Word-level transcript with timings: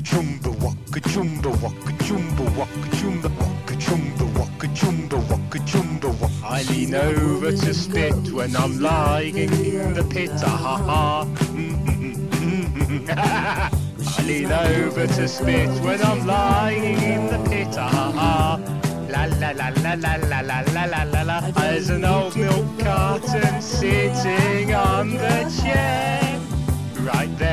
waka 0.00 0.10
chumba, 0.10 0.50
waka 0.62 1.00
chumba, 1.08 1.50
waka 1.62 1.92
chumba, 2.04 2.42
waka 2.58 2.96
chumba, 2.96 3.28
waka 3.48 3.76
chumba, 3.76 4.24
waka 4.38 4.68
chumba, 4.74 5.16
waka 5.28 5.58
chumba. 5.66 6.08
I 6.42 6.62
lean 6.62 6.94
over 6.94 7.52
to 7.52 7.74
spit 7.74 8.32
when 8.32 8.56
I'm 8.56 8.80
lying 8.80 9.36
in 9.36 9.94
the 9.94 10.04
pit, 10.04 10.30
ha 10.30 10.56
ha. 10.56 11.26
I 14.18 14.22
lean 14.24 14.50
over 14.50 15.06
to 15.06 15.28
spit 15.28 15.68
when 15.84 16.02
I'm 16.02 16.26
lying 16.26 17.00
in 17.02 17.26
the 17.26 17.38
pit, 17.50 17.74
ha 17.74 17.88
ha. 17.88 18.58
La 19.10 19.24
la 19.24 19.50
la 19.50 19.68
la 19.82 19.94
la 19.94 20.14
la 20.16 20.40
la 20.40 20.60
la 20.72 20.84
la 20.84 21.02
la 21.02 21.22
la. 21.22 21.40
There's 21.50 21.90
an 21.90 22.04
old 22.04 22.36
milk 22.36 22.66
carton 22.78 23.60
sitting 23.60 24.74
on 24.74 25.10
the 25.10 25.62
chair, 25.62 26.40
right 27.00 27.38
there. 27.38 27.49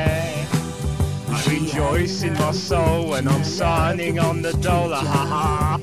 Rejoice 1.78 2.24
in 2.24 2.34
my 2.34 2.50
soul 2.50 3.10
when 3.10 3.28
I'm 3.28 3.44
signing 3.44 4.18
on 4.18 4.42
the 4.42 4.52
dollar, 4.54 4.96
ha 4.96 5.24
ha. 5.32 5.80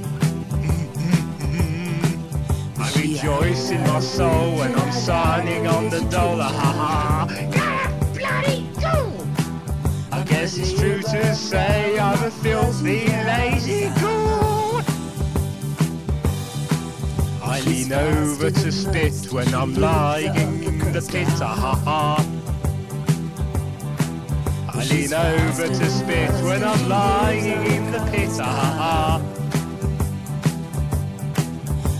I 2.77 2.91
rejoice 2.99 3.69
in 3.69 3.79
my 3.79 4.01
soul 4.01 4.57
when 4.57 4.75
I'm 4.75 4.91
signing 4.91 5.67
on 5.67 5.89
the 5.89 6.01
dollar, 6.11 6.43
ha 6.43 6.71
ha. 6.81 7.27
Bloody 8.13 8.69
go! 8.81 9.13
I 10.11 10.23
guess 10.23 10.57
it's 10.57 10.73
true 10.77 11.01
to 11.01 11.33
say 11.33 11.97
I'm 11.97 12.21
a 12.25 12.29
filthy, 12.29 13.07
lazy 13.07 13.89
ghoul. 14.01 14.81
I 17.41 17.61
lean 17.65 17.93
over 17.93 18.51
to 18.51 18.69
spit 18.69 19.31
when 19.31 19.55
I'm 19.55 19.73
lying 19.73 20.35
in 20.61 20.91
the 20.91 21.01
pit, 21.01 21.29
ha 21.39 21.55
ha. 21.55 22.24
Lean 24.89 25.13
over 25.13 25.67
to 25.67 25.89
spit 25.89 26.29
when 26.43 26.63
I'm 26.63 26.87
lying 26.87 27.65
in 27.65 27.91
the 27.91 27.99
pit, 28.11 28.29
ah 28.39 28.43
ha. 28.79 29.21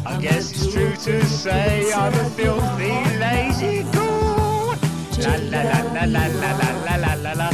I 0.05 0.21
guess 0.21 0.51
it's 0.51 0.71
true 0.71 0.95
to 0.95 1.25
say 1.25 1.91
I'm 1.93 2.13
a 2.13 2.29
filthy, 2.29 2.93
lazy. 3.19 3.83
La 5.23 5.35
la 5.51 5.61
la 5.63 5.79
la 5.93 6.03
la 6.05 6.25
la 6.27 6.51
la 6.59 6.69
la 6.85 6.95
la 6.95 7.13
la 7.15 7.33
la. 7.33 7.49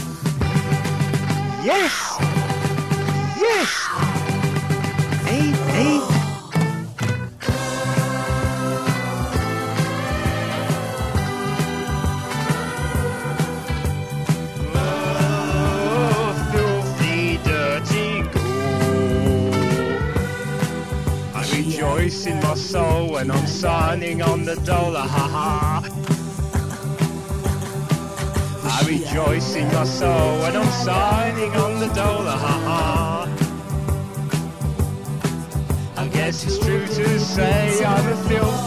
Yes! 1.63 1.95
Yes! 3.39 4.10
rejoice 21.81 22.27
in 22.27 22.39
my 22.41 22.53
soul 22.53 23.11
when 23.11 23.31
I'm 23.31 23.47
signing 23.47 24.21
on 24.21 24.45
the 24.45 24.55
dollar, 24.57 24.99
haha. 24.99 25.81
I 28.63 28.85
rejoice 28.87 29.55
in 29.55 29.67
my 29.73 29.83
soul 29.83 30.41
when 30.41 30.55
I'm 30.55 30.71
signing 30.85 31.51
on 31.55 31.79
the 31.79 31.87
dollar, 31.87 32.37
haha. 32.37 33.27
I 35.97 36.07
guess 36.09 36.45
it's 36.45 36.59
true 36.59 36.85
to 36.85 37.19
say 37.19 37.83
I'm 37.83 38.07
a 38.07 38.15
filthy 38.29 38.60